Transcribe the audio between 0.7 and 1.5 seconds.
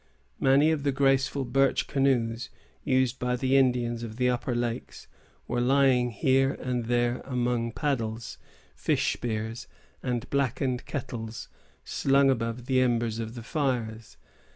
of the graceful